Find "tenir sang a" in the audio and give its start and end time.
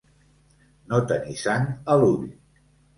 1.13-2.03